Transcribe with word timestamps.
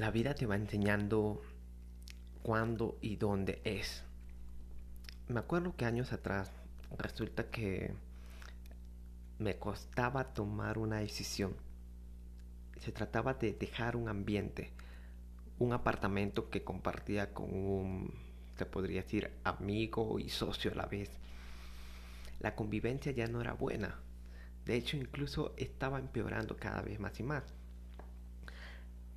la 0.00 0.10
vida 0.10 0.34
te 0.34 0.46
va 0.46 0.56
enseñando 0.56 1.42
cuándo 2.42 2.98
y 3.00 3.16
dónde 3.16 3.60
es. 3.64 4.04
Me 5.26 5.40
acuerdo 5.40 5.74
que 5.76 5.84
años 5.84 6.12
atrás 6.12 6.52
resulta 6.96 7.50
que 7.50 7.94
me 9.38 9.58
costaba 9.58 10.32
tomar 10.34 10.78
una 10.78 10.98
decisión. 10.98 11.56
Se 12.78 12.92
trataba 12.92 13.34
de 13.34 13.52
dejar 13.52 13.96
un 13.96 14.08
ambiente, 14.08 14.72
un 15.58 15.72
apartamento 15.72 16.48
que 16.48 16.62
compartía 16.62 17.34
con 17.34 17.52
un, 17.52 18.14
se 18.56 18.66
podría 18.66 19.02
decir, 19.02 19.32
amigo 19.44 20.18
y 20.18 20.28
socio 20.28 20.70
a 20.72 20.76
la 20.76 20.86
vez. 20.86 21.10
La 22.38 22.54
convivencia 22.54 23.10
ya 23.10 23.26
no 23.26 23.40
era 23.40 23.52
buena. 23.52 24.00
De 24.64 24.76
hecho, 24.76 24.96
incluso 24.96 25.54
estaba 25.56 25.98
empeorando 25.98 26.56
cada 26.56 26.82
vez 26.82 27.00
más 27.00 27.18
y 27.18 27.24
más. 27.24 27.57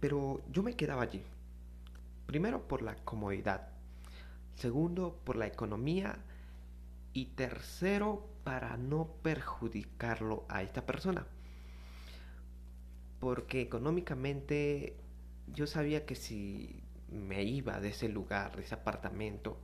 Pero 0.02 0.42
yo 0.52 0.64
me 0.64 0.76
quedaba 0.76 1.04
allí. 1.04 1.24
Primero 2.26 2.68
por 2.68 2.82
la 2.82 2.96
comodidad. 2.96 3.70
Segundo 4.56 5.22
por 5.24 5.38
la 5.38 5.48
economía. 5.48 6.18
Y 7.14 7.28
tercero 7.28 8.28
para 8.44 8.76
no 8.78 9.08
perjudicarlo 9.22 10.46
a 10.50 10.64
esta 10.64 10.86
persona. 10.86 11.26
Porque 13.20 13.62
económicamente 13.62 14.98
yo 15.48 15.68
sabía 15.68 16.06
que 16.06 16.16
si 16.16 16.84
me 17.10 17.44
iba 17.44 17.80
de 17.80 17.90
ese 17.90 18.10
lugar, 18.10 18.56
de 18.56 18.64
ese 18.64 18.74
apartamento, 18.74 19.58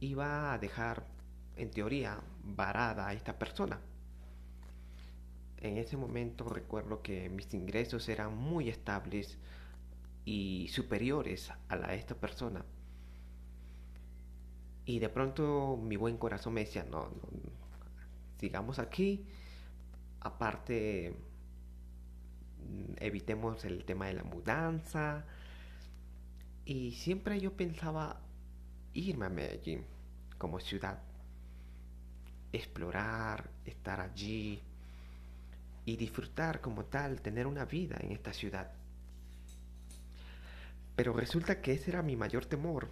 iba 0.00 0.52
a 0.52 0.58
dejar, 0.58 1.06
en 1.56 1.70
teoría, 1.70 2.20
varada 2.42 3.08
a 3.08 3.14
esta 3.14 3.38
persona. 3.38 3.80
En 5.62 5.78
ese 5.78 5.96
momento 5.96 6.48
recuerdo 6.48 7.02
que 7.02 7.28
mis 7.28 7.54
ingresos 7.54 8.08
eran 8.08 8.36
muy 8.36 8.68
estables 8.68 9.38
y 10.24 10.66
superiores 10.72 11.52
a 11.68 11.76
la 11.76 11.88
de 11.88 11.96
esta 11.96 12.16
persona. 12.16 12.64
Y 14.84 14.98
de 14.98 15.08
pronto 15.08 15.78
mi 15.80 15.94
buen 15.94 16.16
corazón 16.18 16.54
me 16.54 16.64
decía, 16.64 16.82
no, 16.82 17.04
no 17.04 17.28
sigamos 18.40 18.80
aquí. 18.80 19.24
Aparte, 20.18 21.14
evitemos 22.96 23.64
el 23.64 23.84
tema 23.84 24.06
de 24.06 24.14
la 24.14 24.24
mudanza. 24.24 25.24
Y 26.64 26.90
siempre 26.90 27.40
yo 27.40 27.56
pensaba 27.56 28.20
irme 28.94 29.26
a 29.26 29.30
Medellín 29.30 29.84
como 30.38 30.58
ciudad. 30.58 31.00
Explorar, 32.52 33.48
estar 33.64 34.00
allí 34.00 34.60
y 35.84 35.96
disfrutar 35.96 36.60
como 36.60 36.84
tal, 36.84 37.20
tener 37.20 37.46
una 37.46 37.64
vida 37.64 37.96
en 38.00 38.12
esta 38.12 38.32
ciudad. 38.32 38.72
Pero 40.94 41.12
resulta 41.12 41.60
que 41.60 41.72
ese 41.72 41.90
era 41.90 42.02
mi 42.02 42.16
mayor 42.16 42.46
temor. 42.46 42.88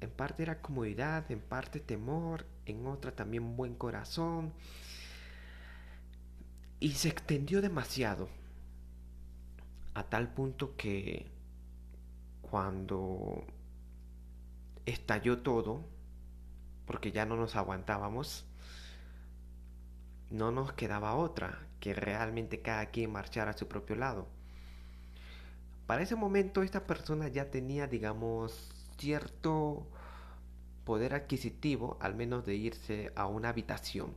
En 0.00 0.10
parte 0.10 0.42
era 0.42 0.60
comodidad, 0.60 1.30
en 1.30 1.40
parte 1.40 1.80
temor, 1.80 2.46
en 2.66 2.86
otra 2.86 3.12
también 3.12 3.56
buen 3.56 3.74
corazón. 3.74 4.52
Y 6.80 6.92
se 6.92 7.08
extendió 7.08 7.62
demasiado. 7.62 8.28
A 9.94 10.02
tal 10.04 10.34
punto 10.34 10.76
que 10.76 11.26
cuando 12.42 13.46
estalló 14.84 15.38
todo, 15.38 15.84
porque 16.84 17.12
ya 17.12 17.24
no 17.24 17.36
nos 17.36 17.56
aguantábamos, 17.56 18.44
no 20.30 20.50
nos 20.50 20.72
quedaba 20.72 21.14
otra 21.14 21.66
que 21.80 21.94
realmente 21.94 22.62
cada 22.62 22.86
quien 22.86 23.12
marchara 23.12 23.52
a 23.52 23.58
su 23.58 23.68
propio 23.68 23.96
lado. 23.96 24.26
Para 25.86 26.02
ese 26.02 26.16
momento 26.16 26.62
esta 26.62 26.86
persona 26.86 27.28
ya 27.28 27.50
tenía, 27.50 27.86
digamos, 27.86 28.70
cierto 28.98 29.86
poder 30.84 31.14
adquisitivo, 31.14 31.96
al 32.00 32.14
menos 32.14 32.44
de 32.44 32.54
irse 32.56 33.12
a 33.14 33.26
una 33.26 33.50
habitación 33.50 34.14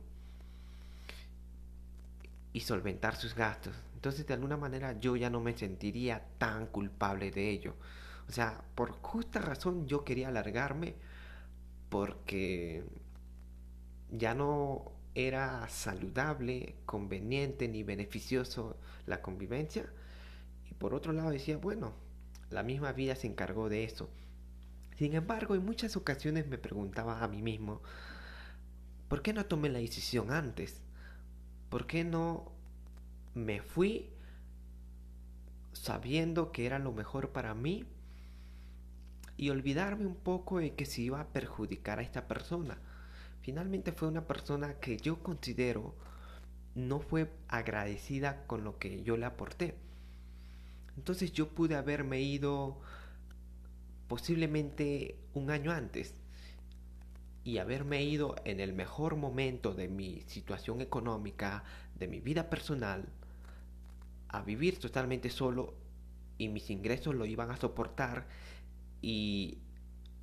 y 2.52 2.60
solventar 2.60 3.16
sus 3.16 3.34
gastos. 3.34 3.74
Entonces, 3.94 4.26
de 4.26 4.34
alguna 4.34 4.56
manera, 4.56 4.98
yo 4.98 5.14
ya 5.16 5.30
no 5.30 5.40
me 5.40 5.56
sentiría 5.56 6.24
tan 6.38 6.66
culpable 6.66 7.30
de 7.30 7.50
ello. 7.50 7.74
O 8.28 8.32
sea, 8.32 8.62
por 8.74 8.92
justa 9.02 9.40
razón 9.40 9.86
yo 9.86 10.04
quería 10.04 10.28
alargarme 10.28 10.94
porque 11.88 12.84
ya 14.10 14.34
no 14.34 14.92
era 15.14 15.68
saludable, 15.68 16.76
conveniente 16.86 17.68
ni 17.68 17.82
beneficioso 17.82 18.76
la 19.06 19.22
convivencia. 19.22 19.90
Y 20.70 20.74
por 20.74 20.94
otro 20.94 21.12
lado 21.12 21.30
decía, 21.30 21.56
bueno, 21.56 21.94
la 22.50 22.62
misma 22.62 22.92
vida 22.92 23.16
se 23.16 23.26
encargó 23.26 23.68
de 23.68 23.84
eso. 23.84 24.10
Sin 24.96 25.14
embargo, 25.14 25.54
en 25.54 25.64
muchas 25.64 25.96
ocasiones 25.96 26.46
me 26.46 26.58
preguntaba 26.58 27.22
a 27.22 27.28
mí 27.28 27.42
mismo, 27.42 27.80
¿por 29.08 29.22
qué 29.22 29.32
no 29.32 29.46
tomé 29.46 29.68
la 29.68 29.78
decisión 29.78 30.30
antes? 30.30 30.82
¿Por 31.70 31.86
qué 31.86 32.04
no 32.04 32.52
me 33.34 33.62
fui 33.62 34.10
sabiendo 35.72 36.52
que 36.52 36.66
era 36.66 36.78
lo 36.78 36.92
mejor 36.92 37.30
para 37.30 37.54
mí 37.54 37.86
y 39.36 39.50
olvidarme 39.50 40.04
un 40.04 40.16
poco 40.16 40.58
de 40.58 40.74
que 40.74 40.84
se 40.84 41.00
iba 41.00 41.20
a 41.20 41.28
perjudicar 41.28 41.98
a 41.98 42.02
esta 42.02 42.28
persona? 42.28 42.78
Finalmente 43.42 43.92
fue 43.92 44.08
una 44.08 44.26
persona 44.26 44.74
que 44.74 44.96
yo 44.96 45.22
considero 45.22 45.94
no 46.74 47.00
fue 47.00 47.30
agradecida 47.48 48.46
con 48.46 48.64
lo 48.64 48.78
que 48.78 49.02
yo 49.02 49.16
le 49.16 49.26
aporté. 49.26 49.74
Entonces 50.96 51.32
yo 51.32 51.48
pude 51.48 51.74
haberme 51.74 52.20
ido 52.20 52.80
posiblemente 54.08 55.16
un 55.34 55.50
año 55.50 55.72
antes 55.72 56.14
y 57.44 57.58
haberme 57.58 58.02
ido 58.04 58.36
en 58.44 58.60
el 58.60 58.72
mejor 58.72 59.16
momento 59.16 59.72
de 59.72 59.88
mi 59.88 60.20
situación 60.26 60.80
económica, 60.80 61.64
de 61.98 62.06
mi 62.06 62.20
vida 62.20 62.50
personal, 62.50 63.08
a 64.28 64.42
vivir 64.42 64.78
totalmente 64.78 65.30
solo 65.30 65.74
y 66.38 66.48
mis 66.48 66.70
ingresos 66.70 67.14
lo 67.14 67.24
iban 67.26 67.50
a 67.50 67.56
soportar 67.56 68.26
y 69.02 69.58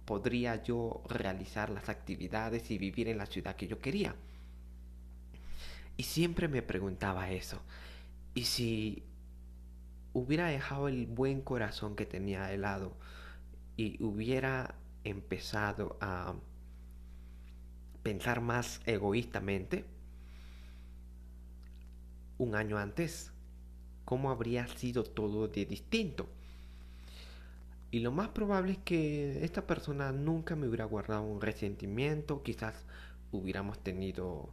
podría 0.08 0.64
yo 0.64 1.04
realizar 1.10 1.70
las 1.70 1.90
actividades 1.90 2.72
y 2.72 2.78
vivir 2.78 3.10
en 3.10 3.18
la 3.18 3.26
ciudad 3.26 3.58
que 3.58 3.68
yo 3.68 3.80
quería. 3.80 4.16
Y 5.98 6.04
siempre 6.04 6.48
me 6.48 6.62
preguntaba 6.62 7.30
eso. 7.30 7.60
¿Y 8.34 8.46
si 8.46 9.04
hubiera 10.14 10.48
dejado 10.48 10.88
el 10.88 11.08
buen 11.08 11.42
corazón 11.42 11.98
que 11.98 12.06
tenía 12.06 12.46
de 12.46 12.58
lado 12.58 12.96
y 13.76 14.02
hubiera 14.02 14.76
empezado 15.04 15.98
a 16.00 16.36
pensar 18.02 18.40
más 18.40 18.80
egoístamente 18.86 19.84
un 22.38 22.56
año 22.56 22.78
antes, 22.78 23.34
¿cómo 24.06 24.32
habría 24.32 24.68
sido 24.68 25.04
todo 25.04 25.50
de 25.50 25.66
distinto? 25.66 26.30
Y 27.90 28.00
lo 28.00 28.12
más 28.12 28.30
probable 28.30 28.74
es 28.74 28.78
que 28.80 29.46
esta 29.46 29.66
persona 29.66 30.12
nunca 30.12 30.56
me 30.56 30.68
hubiera 30.68 30.86
guardado 30.86 31.22
un 31.24 31.40
resentimiento, 31.40 32.44
quizás 32.44 32.86
hubiéramos 33.32 33.80
tenido 33.80 34.50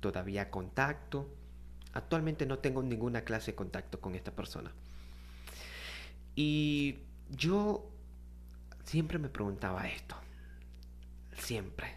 todavía 0.00 0.50
contacto. 0.50 1.28
Actualmente 1.94 2.44
no 2.44 2.58
tengo 2.58 2.82
ninguna 2.82 3.22
clase 3.22 3.52
de 3.52 3.56
contacto 3.56 4.00
con 4.00 4.14
esta 4.14 4.30
persona. 4.30 4.72
Y 6.34 6.98
yo 7.30 7.88
siempre 8.84 9.18
me 9.18 9.30
preguntaba 9.30 9.88
esto. 9.88 10.14
Siempre. 11.38 11.96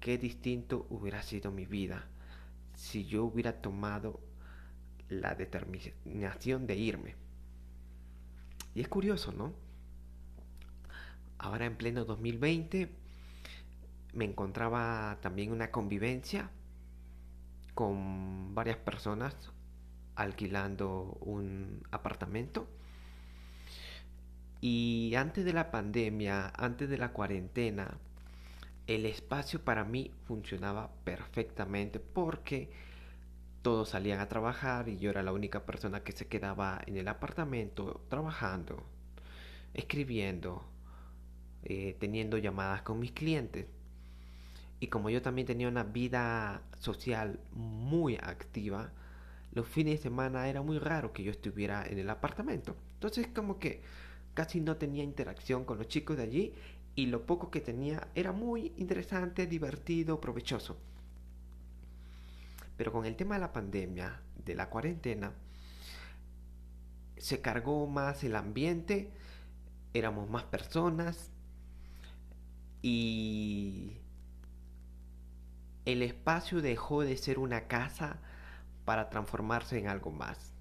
Qué 0.00 0.18
distinto 0.18 0.86
hubiera 0.90 1.22
sido 1.22 1.50
mi 1.50 1.66
vida 1.66 2.06
si 2.74 3.04
yo 3.04 3.24
hubiera 3.24 3.60
tomado 3.60 4.20
la 5.08 5.34
determinación 5.34 6.66
de 6.66 6.76
irme. 6.76 7.14
Y 8.74 8.80
es 8.80 8.88
curioso, 8.88 9.32
¿no? 9.32 9.52
Ahora 11.38 11.66
en 11.66 11.76
pleno 11.76 12.04
2020 12.04 12.90
me 14.14 14.24
encontraba 14.24 15.18
también 15.20 15.52
una 15.52 15.70
convivencia 15.70 16.50
con 17.74 18.54
varias 18.54 18.78
personas 18.78 19.36
alquilando 20.16 21.16
un 21.20 21.82
apartamento. 21.92 22.68
Y 24.60 25.14
antes 25.16 25.44
de 25.44 25.52
la 25.52 25.70
pandemia, 25.70 26.52
antes 26.56 26.88
de 26.88 26.98
la 26.98 27.12
cuarentena, 27.12 27.98
el 28.88 29.06
espacio 29.06 29.62
para 29.64 29.84
mí 29.84 30.10
funcionaba 30.24 30.90
perfectamente 31.04 32.00
porque 32.00 32.70
todos 33.62 33.90
salían 33.90 34.18
a 34.18 34.28
trabajar 34.28 34.88
y 34.88 34.98
yo 34.98 35.10
era 35.10 35.22
la 35.22 35.32
única 35.32 35.64
persona 35.64 36.02
que 36.02 36.12
se 36.12 36.26
quedaba 36.26 36.80
en 36.86 36.96
el 36.96 37.06
apartamento 37.06 38.04
trabajando, 38.08 38.82
escribiendo, 39.74 40.64
eh, 41.64 41.96
teniendo 41.98 42.38
llamadas 42.38 42.82
con 42.82 42.98
mis 43.00 43.12
clientes. 43.12 43.66
Y 44.80 44.86
como 44.88 45.10
yo 45.10 45.22
también 45.22 45.46
tenía 45.46 45.68
una 45.68 45.82
vida 45.82 46.62
social 46.78 47.40
muy 47.52 48.16
activa, 48.16 48.92
los 49.52 49.66
fines 49.66 49.98
de 49.98 50.02
semana 50.02 50.48
era 50.48 50.62
muy 50.62 50.78
raro 50.78 51.12
que 51.12 51.24
yo 51.24 51.30
estuviera 51.30 51.84
en 51.84 51.98
el 51.98 52.10
apartamento. 52.10 52.76
Entonces 52.94 53.26
como 53.28 53.58
que 53.58 53.82
casi 54.34 54.60
no 54.60 54.76
tenía 54.76 55.02
interacción 55.02 55.64
con 55.64 55.78
los 55.78 55.88
chicos 55.88 56.16
de 56.16 56.22
allí 56.22 56.54
y 56.94 57.06
lo 57.06 57.26
poco 57.26 57.50
que 57.50 57.60
tenía 57.60 58.08
era 58.14 58.32
muy 58.32 58.72
interesante, 58.76 59.46
divertido, 59.46 60.20
provechoso. 60.20 60.76
Pero 62.76 62.92
con 62.92 63.04
el 63.04 63.16
tema 63.16 63.34
de 63.34 63.40
la 63.40 63.52
pandemia, 63.52 64.20
de 64.44 64.54
la 64.54 64.70
cuarentena, 64.70 65.32
se 67.16 67.40
cargó 67.40 67.88
más 67.88 68.22
el 68.22 68.36
ambiente, 68.36 69.10
éramos 69.92 70.30
más 70.30 70.44
personas 70.44 71.32
y 72.82 73.98
el 75.84 76.02
espacio 76.02 76.60
dejó 76.60 77.02
de 77.02 77.16
ser 77.16 77.38
una 77.38 77.66
casa 77.66 78.18
para 78.84 79.10
transformarse 79.10 79.78
en 79.78 79.88
algo 79.88 80.10
más. 80.10 80.52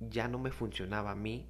Ya 0.00 0.28
no 0.28 0.38
me 0.38 0.50
funcionaba 0.50 1.12
a 1.12 1.14
mí 1.14 1.48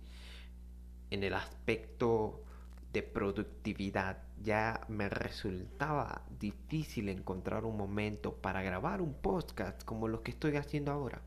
en 1.10 1.24
el 1.24 1.34
aspecto 1.34 2.44
de 2.92 3.02
productividad. 3.02 4.22
Ya 4.42 4.80
me 4.88 5.08
resultaba 5.08 6.22
difícil 6.38 7.08
encontrar 7.08 7.64
un 7.64 7.76
momento 7.76 8.36
para 8.36 8.62
grabar 8.62 9.02
un 9.02 9.14
podcast 9.14 9.84
como 9.84 10.08
lo 10.08 10.22
que 10.22 10.30
estoy 10.30 10.56
haciendo 10.56 10.92
ahora. 10.92 11.20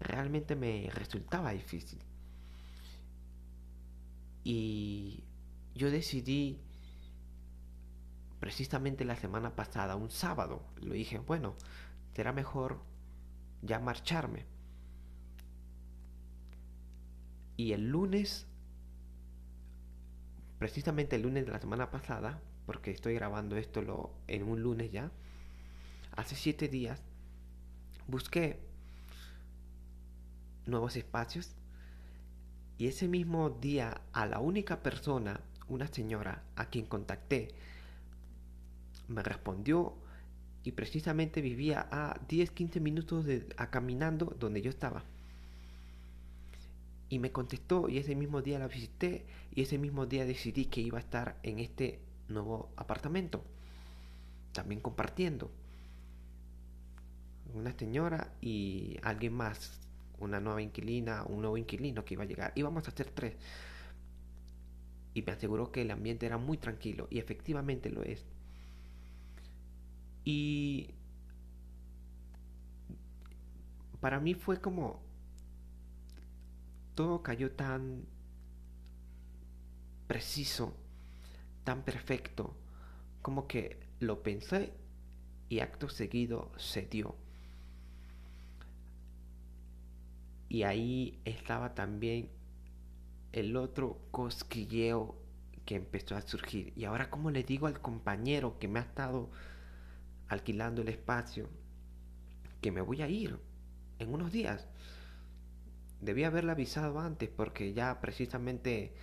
Realmente 0.00 0.56
me 0.56 0.90
resultaba 0.92 1.52
difícil. 1.52 2.00
Y 4.44 5.24
yo 5.78 5.90
decidí 5.92 6.60
precisamente 8.40 9.04
la 9.04 9.16
semana 9.16 9.54
pasada, 9.54 9.94
un 9.94 10.10
sábado, 10.10 10.62
lo 10.80 10.92
dije, 10.92 11.18
bueno, 11.20 11.54
será 12.14 12.32
mejor 12.32 12.82
ya 13.62 13.78
marcharme. 13.78 14.44
Y 17.56 17.72
el 17.72 17.88
lunes, 17.90 18.46
precisamente 20.58 21.16
el 21.16 21.22
lunes 21.22 21.46
de 21.46 21.52
la 21.52 21.60
semana 21.60 21.90
pasada, 21.90 22.40
porque 22.66 22.90
estoy 22.90 23.14
grabando 23.14 23.56
esto 23.56 23.80
lo, 23.80 24.12
en 24.26 24.42
un 24.42 24.62
lunes 24.62 24.90
ya, 24.90 25.12
hace 26.16 26.34
siete 26.34 26.66
días, 26.68 27.00
busqué 28.08 28.60
nuevos 30.66 30.96
espacios 30.96 31.54
y 32.78 32.88
ese 32.88 33.06
mismo 33.08 33.50
día 33.50 34.02
a 34.12 34.26
la 34.26 34.40
única 34.40 34.82
persona, 34.82 35.40
una 35.68 35.86
señora 35.86 36.42
a 36.56 36.66
quien 36.66 36.86
contacté, 36.86 37.48
me 39.08 39.22
respondió 39.22 39.94
y 40.64 40.72
precisamente 40.72 41.40
vivía 41.40 41.88
a 41.90 42.20
10-15 42.28 42.80
minutos 42.80 43.24
de, 43.24 43.46
a 43.56 43.70
caminando 43.70 44.36
donde 44.38 44.60
yo 44.60 44.70
estaba. 44.70 45.04
Y 47.08 47.18
me 47.18 47.32
contestó 47.32 47.88
y 47.88 47.98
ese 47.98 48.14
mismo 48.14 48.42
día 48.42 48.58
la 48.58 48.68
visité 48.68 49.24
y 49.54 49.62
ese 49.62 49.78
mismo 49.78 50.04
día 50.04 50.26
decidí 50.26 50.66
que 50.66 50.82
iba 50.82 50.98
a 50.98 51.00
estar 51.00 51.38
en 51.42 51.58
este 51.58 52.00
nuevo 52.28 52.68
apartamento. 52.76 53.42
También 54.52 54.80
compartiendo. 54.80 55.50
Una 57.54 57.72
señora 57.72 58.30
y 58.42 58.98
alguien 59.02 59.32
más. 59.32 59.80
Una 60.18 60.38
nueva 60.38 60.60
inquilina, 60.60 61.24
un 61.24 61.40
nuevo 61.40 61.56
inquilino 61.56 62.04
que 62.04 62.14
iba 62.14 62.24
a 62.24 62.26
llegar. 62.26 62.52
Íbamos 62.56 62.86
a 62.88 62.90
ser 62.90 63.10
tres. 63.10 63.36
Y 65.18 65.22
me 65.22 65.32
aseguró 65.32 65.72
que 65.72 65.82
el 65.82 65.90
ambiente 65.90 66.26
era 66.26 66.38
muy 66.38 66.58
tranquilo. 66.58 67.08
Y 67.10 67.18
efectivamente 67.18 67.90
lo 67.90 68.04
es. 68.04 68.24
Y 70.24 70.94
para 74.00 74.20
mí 74.20 74.34
fue 74.34 74.60
como 74.60 75.02
todo 76.94 77.24
cayó 77.24 77.50
tan 77.50 78.04
preciso, 80.06 80.72
tan 81.64 81.82
perfecto, 81.82 82.54
como 83.20 83.48
que 83.48 83.80
lo 83.98 84.22
pensé 84.22 84.72
y 85.48 85.58
acto 85.58 85.88
seguido 85.88 86.52
se 86.58 86.82
dio. 86.82 87.16
Y 90.48 90.62
ahí 90.62 91.18
estaba 91.24 91.74
también 91.74 92.37
el 93.32 93.56
otro 93.56 93.98
cosquilleo 94.10 95.16
que 95.64 95.76
empezó 95.76 96.16
a 96.16 96.22
surgir. 96.22 96.72
Y 96.76 96.84
ahora, 96.84 97.10
como 97.10 97.30
le 97.30 97.42
digo 97.42 97.66
al 97.66 97.80
compañero 97.80 98.58
que 98.58 98.68
me 98.68 98.78
ha 98.78 98.82
estado 98.82 99.30
alquilando 100.28 100.82
el 100.82 100.88
espacio, 100.88 101.48
que 102.60 102.72
me 102.72 102.80
voy 102.80 103.02
a 103.02 103.08
ir 103.08 103.38
en 103.98 104.12
unos 104.12 104.32
días. 104.32 104.66
Debía 106.00 106.28
haberle 106.28 106.52
avisado 106.52 107.00
antes 107.00 107.28
porque 107.28 107.72
ya 107.72 108.00
precisamente 108.00 108.94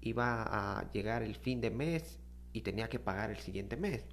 iba 0.00 0.42
a 0.42 0.90
llegar 0.90 1.22
el 1.22 1.36
fin 1.36 1.60
de 1.60 1.70
mes 1.70 2.18
y 2.52 2.62
tenía 2.62 2.88
que 2.88 2.98
pagar 2.98 3.30
el 3.30 3.38
siguiente 3.38 3.76
mes. 3.76 4.04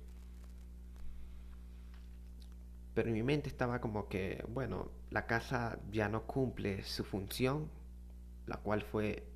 Pero 2.94 3.07
en 3.07 3.13
mi 3.13 3.24
mente 3.24 3.50
estaba 3.50 3.80
como 3.80 4.07
que, 4.07 4.44
bueno, 4.50 4.92
la 5.09 5.25
casa 5.25 5.80
ya 5.92 6.09
no 6.09 6.25
cumple 6.27 6.83
su 6.83 7.03
función, 7.03 7.69
la 8.48 8.57
cual 8.57 8.81
fue 8.81 9.31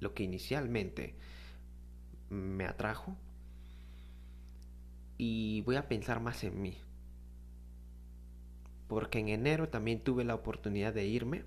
lo 0.00 0.14
que 0.14 0.24
inicialmente 0.24 1.14
me 2.30 2.64
atrajo 2.64 3.16
y 5.18 5.60
voy 5.62 5.76
a 5.76 5.88
pensar 5.88 6.20
más 6.20 6.42
en 6.44 6.60
mí. 6.62 6.78
Porque 8.88 9.18
en 9.18 9.28
enero 9.28 9.68
también 9.68 10.00
tuve 10.00 10.24
la 10.24 10.34
oportunidad 10.34 10.94
de 10.94 11.06
irme 11.06 11.44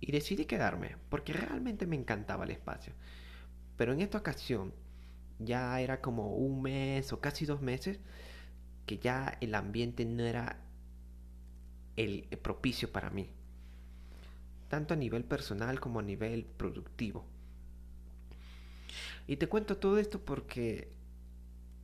y 0.00 0.12
decidí 0.12 0.44
quedarme 0.44 0.96
porque 1.08 1.32
realmente 1.32 1.86
me 1.86 1.96
encantaba 1.96 2.44
el 2.44 2.50
espacio. 2.50 2.92
Pero 3.76 3.92
en 3.92 4.00
esta 4.00 4.18
ocasión 4.18 4.74
ya 5.38 5.80
era 5.80 6.00
como 6.00 6.36
un 6.36 6.62
mes 6.62 7.12
o 7.12 7.20
casi 7.20 7.46
dos 7.46 7.62
meses 7.62 7.98
que 8.86 8.98
ya 8.98 9.38
el 9.40 9.54
ambiente 9.54 10.04
no 10.04 10.24
era 10.24 10.58
el 11.96 12.26
propicio 12.42 12.92
para 12.92 13.10
mí. 13.10 13.30
Tanto 14.72 14.94
a 14.94 14.96
nivel 14.96 15.22
personal 15.22 15.80
como 15.80 16.00
a 16.00 16.02
nivel 16.02 16.46
productivo. 16.46 17.26
Y 19.26 19.36
te 19.36 19.46
cuento 19.46 19.76
todo 19.76 19.98
esto 19.98 20.24
porque 20.24 20.90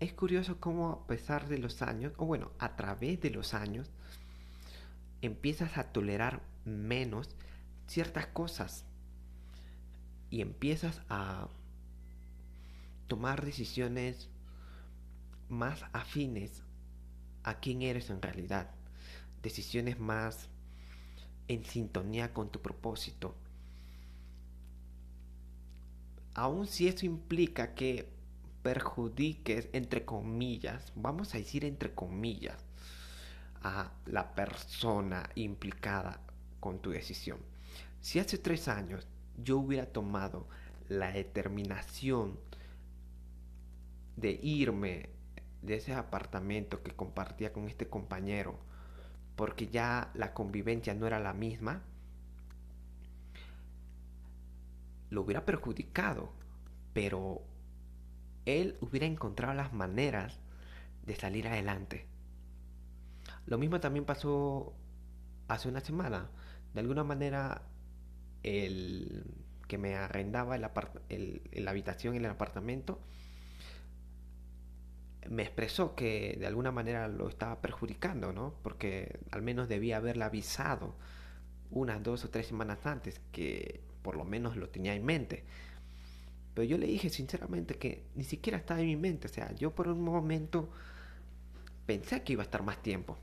es 0.00 0.14
curioso 0.14 0.58
cómo 0.58 0.88
a 0.93 1.06
pesar 1.06 1.49
de 1.49 1.58
los 1.58 1.82
años, 1.82 2.14
o 2.17 2.25
bueno, 2.25 2.50
a 2.58 2.76
través 2.76 3.20
de 3.20 3.29
los 3.29 3.52
años, 3.52 3.90
empiezas 5.20 5.76
a 5.76 5.93
tolerar 5.93 6.40
menos 6.64 7.29
ciertas 7.89 8.27
cosas 8.29 8.86
y 10.31 10.41
empiezas 10.41 11.03
a 11.10 11.48
tomar 13.06 13.44
decisiones 13.44 14.31
más 15.51 15.84
afines 15.93 16.62
a 17.43 17.60
quién 17.60 17.82
eres 17.82 18.08
en 18.08 18.22
realidad, 18.22 18.70
decisiones 19.43 20.01
más 20.01 20.48
en 21.48 21.64
sintonía 21.64 22.32
con 22.32 22.50
tu 22.50 22.60
propósito. 22.60 23.34
Aun 26.34 26.67
si 26.67 26.86
eso 26.86 27.05
implica 27.05 27.74
que 27.74 28.08
perjudiques, 28.62 29.69
entre 29.72 30.05
comillas, 30.05 30.93
vamos 30.94 31.34
a 31.34 31.38
decir 31.38 31.64
entre 31.64 31.94
comillas, 31.94 32.64
a 33.62 33.90
la 34.06 34.34
persona 34.34 35.28
implicada 35.34 36.20
con 36.60 36.81
tu 36.81 36.90
decisión. 36.90 37.38
Si 38.00 38.19
hace 38.19 38.38
tres 38.38 38.69
años 38.69 39.06
yo 39.43 39.58
hubiera 39.58 39.86
tomado 39.86 40.46
la 40.88 41.12
determinación 41.12 42.38
de 44.17 44.38
irme 44.43 45.10
de 45.62 45.76
ese 45.76 45.94
apartamento 45.94 46.82
que 46.82 46.94
compartía 46.94 47.52
con 47.52 47.69
este 47.69 47.88
compañero, 47.88 48.58
porque 49.38 49.68
ya 49.68 50.10
la 50.14 50.34
convivencia 50.34 50.94
no 50.94 51.06
era 51.06 51.20
la 51.20 51.32
misma, 51.32 51.84
lo 55.10 55.22
hubiera 55.22 55.44
perjudicado, 55.44 56.32
pero 56.92 57.42
él 58.46 58.76
hubiera 58.80 59.06
encontrado 59.06 59.54
las 59.54 59.72
maneras 59.72 60.40
de 61.06 61.14
salir 61.14 61.46
adelante. 61.46 62.08
Lo 63.46 63.58
mismo 63.58 63.78
también 63.78 64.04
pasó 64.04 64.74
hace 65.46 65.68
una 65.68 65.82
semana. 65.82 66.28
De 66.74 66.80
alguna 66.80 67.04
manera, 67.04 67.62
el 68.42 69.24
que 69.68 69.78
me 69.78 69.94
arrendaba 69.94 70.56
el 70.56 71.42
la 71.52 71.70
habitación 71.70 72.16
en 72.16 72.24
el 72.24 72.30
apartamento 72.32 73.00
me 75.29 75.43
expresó 75.43 75.94
que 75.94 76.37
de 76.39 76.46
alguna 76.46 76.70
manera 76.70 77.08
lo 77.08 77.29
estaba 77.29 77.60
perjudicando, 77.60 78.32
¿no? 78.32 78.55
Porque 78.63 79.19
al 79.31 79.43
menos 79.43 79.69
debía 79.69 79.98
haberle 79.98 80.25
avisado 80.25 80.94
unas 81.70 82.03
dos 82.03 82.25
o 82.25 82.31
tres 82.31 82.46
semanas 82.46 82.87
antes 82.87 83.20
que 83.32 83.81
por 84.03 84.17
lo 84.17 84.25
menos 84.25 84.56
lo 84.56 84.69
tenía 84.69 84.94
en 84.94 85.05
mente. 85.05 85.44
Pero 86.55 86.67
yo 86.67 86.79
le 86.79 86.87
dije 86.87 87.10
sinceramente 87.10 87.75
que 87.75 88.05
ni 88.15 88.25
siquiera 88.25 88.58
estaba 88.58 88.81
en 88.81 88.87
mi 88.87 88.96
mente. 88.96 89.29
O 89.29 89.31
sea, 89.31 89.53
yo 89.55 89.75
por 89.75 89.89
un 89.89 90.03
momento 90.03 90.70
pensé 91.87 92.22
que 92.22 92.32
iba 92.32 92.43
a 92.43 92.44
estar 92.44 92.63
más 92.63 92.82
tiempo. 92.82 93.17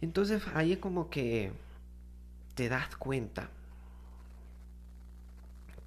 Entonces 0.00 0.42
ahí 0.54 0.72
es 0.72 0.78
como 0.78 1.10
que 1.10 1.52
te 2.54 2.68
das 2.68 2.94
cuenta 2.96 3.50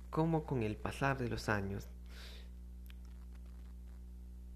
cómo 0.10 0.44
con 0.44 0.64
el 0.64 0.76
pasar 0.76 1.18
de 1.18 1.30
los 1.30 1.48
años 1.48 1.88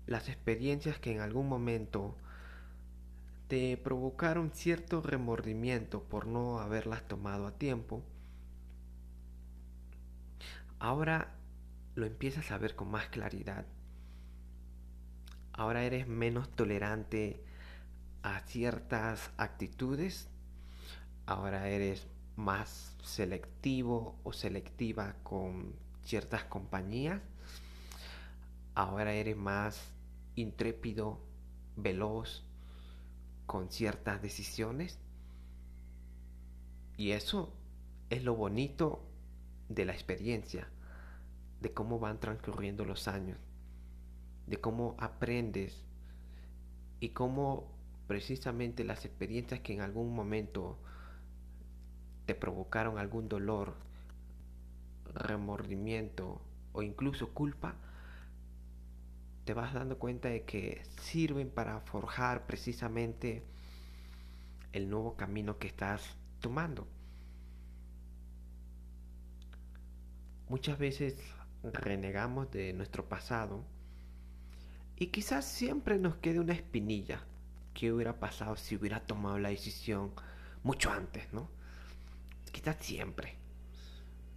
las 0.07 0.29
experiencias 0.29 0.99
que 0.99 1.11
en 1.11 1.21
algún 1.21 1.47
momento 1.47 2.15
te 3.47 3.77
provocaron 3.77 4.51
cierto 4.51 5.01
remordimiento 5.01 6.03
por 6.03 6.27
no 6.27 6.59
haberlas 6.59 7.07
tomado 7.07 7.47
a 7.47 7.51
tiempo, 7.51 8.03
ahora 10.79 11.35
lo 11.95 12.05
empiezas 12.05 12.51
a 12.51 12.57
ver 12.57 12.75
con 12.75 12.89
más 12.89 13.07
claridad. 13.07 13.65
Ahora 15.53 15.83
eres 15.83 16.07
menos 16.07 16.49
tolerante 16.49 17.41
a 18.23 18.41
ciertas 18.41 19.31
actitudes. 19.37 20.27
Ahora 21.25 21.69
eres 21.69 22.07
más 22.35 22.95
selectivo 23.01 24.19
o 24.23 24.33
selectiva 24.33 25.15
con 25.23 25.73
ciertas 26.03 26.43
compañías. 26.43 27.21
Ahora 28.73 29.13
eres 29.13 29.37
más 29.37 29.94
intrépido, 30.35 31.19
veloz 31.75 32.45
con 33.45 33.69
ciertas 33.71 34.21
decisiones. 34.21 34.99
Y 36.97 37.11
eso 37.11 37.53
es 38.09 38.23
lo 38.23 38.35
bonito 38.35 39.03
de 39.69 39.85
la 39.85 39.93
experiencia, 39.93 40.67
de 41.61 41.73
cómo 41.73 41.99
van 41.99 42.19
transcurriendo 42.19 42.85
los 42.85 43.07
años, 43.07 43.39
de 44.47 44.57
cómo 44.57 44.95
aprendes 44.99 45.83
y 46.99 47.09
cómo 47.09 47.71
precisamente 48.07 48.83
las 48.83 49.05
experiencias 49.05 49.61
que 49.61 49.73
en 49.73 49.81
algún 49.81 50.13
momento 50.13 50.77
te 52.25 52.35
provocaron 52.35 52.97
algún 52.97 53.27
dolor, 53.27 53.75
remordimiento 55.13 56.41
o 56.73 56.81
incluso 56.81 57.33
culpa, 57.33 57.75
te 59.45 59.53
vas 59.53 59.73
dando 59.73 59.97
cuenta 59.99 60.29
de 60.29 60.43
que 60.43 60.81
sirven 61.01 61.49
para 61.49 61.79
forjar 61.81 62.47
precisamente 62.47 63.43
el 64.73 64.89
nuevo 64.89 65.15
camino 65.15 65.59
que 65.59 65.67
estás 65.67 66.01
tomando. 66.41 66.87
Muchas 70.49 70.77
veces 70.77 71.15
renegamos 71.63 72.51
de 72.51 72.73
nuestro 72.73 73.07
pasado 73.07 73.63
y 74.97 75.07
quizás 75.07 75.45
siempre 75.45 75.97
nos 75.97 76.15
quede 76.17 76.39
una 76.39 76.53
espinilla 76.53 77.23
que 77.73 77.91
hubiera 77.91 78.19
pasado 78.19 78.55
si 78.55 78.75
hubiera 78.75 78.99
tomado 79.05 79.37
la 79.37 79.49
decisión 79.49 80.11
mucho 80.63 80.91
antes, 80.91 81.31
¿no? 81.33 81.49
Quizás 82.51 82.77
siempre. 82.79 83.35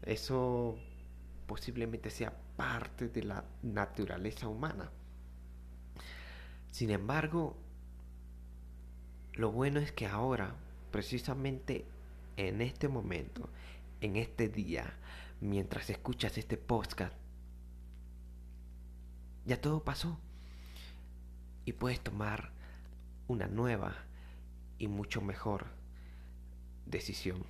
Eso 0.03 0.79
posiblemente 1.47 2.11
sea 2.11 2.37
parte 2.57 3.09
de 3.09 3.23
la 3.23 3.45
naturaleza 3.62 4.49
humana. 4.49 4.91
Sin 6.79 6.91
embargo, 6.91 7.57
lo 9.33 9.51
bueno 9.51 9.81
es 9.81 9.91
que 9.91 10.07
ahora, 10.07 10.55
precisamente 10.93 11.85
en 12.37 12.61
este 12.61 12.87
momento, 12.87 13.49
en 14.01 14.15
este 14.15 14.49
día, 14.49 14.95
mientras 15.41 15.91
escuchas 15.91 16.39
este 16.39 16.57
podcast, 16.57 17.13
ya 19.45 19.61
todo 19.61 19.83
pasó 19.83 20.21
y 21.65 21.73
puedes 21.73 21.99
tomar 21.99 22.53
una 23.27 23.49
nueva 23.49 23.97
y 24.79 24.87
mucho 24.87 25.21
mejor 25.21 25.67
decisión. 26.87 27.45